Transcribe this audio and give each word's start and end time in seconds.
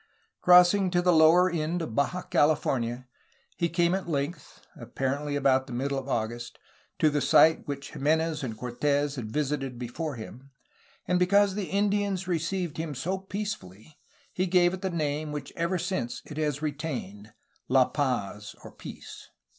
Crossing 0.41 0.89
to 0.89 0.99
the 0.99 1.13
lower 1.13 1.47
end 1.47 1.79
of 1.79 1.93
Baja 1.93 2.23
California, 2.23 3.07
he 3.55 3.69
came 3.69 3.93
at 3.93 4.09
length, 4.09 4.65
apparently 4.75 5.35
about 5.35 5.67
the 5.67 5.73
middle 5.73 5.99
of 5.99 6.09
August, 6.09 6.57
to 6.97 7.11
the 7.11 7.21
site 7.21 7.67
which 7.67 7.91
Jimenez 7.91 8.41
and»Cortes 8.41 9.13
had 9.15 9.31
visited 9.31 9.77
before 9.77 10.15
him, 10.15 10.49
and 11.07 11.19
because 11.19 11.53
the 11.53 11.69
Indians 11.69 12.27
received 12.27 12.77
him 12.77 12.95
so 12.95 13.19
peacefully 13.19 13.99
he 14.33 14.47
gave 14.47 14.73
it 14.73 14.81
the 14.81 14.89
name 14.89 15.31
which 15.31 15.53
ever 15.55 15.77
since 15.77 16.23
it 16.25 16.37
has 16.37 16.63
re 16.63 16.73
tained, 16.73 17.31
"La 17.67 17.85
Paz'* 17.87 18.55
(Peace). 18.79 19.29